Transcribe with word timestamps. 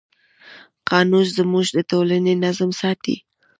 قانون 0.89 1.25
زموږ 1.37 1.65
د 1.75 1.77
ټولنې 1.89 2.33
نظم 2.43 2.69
ساتي. 2.81 3.15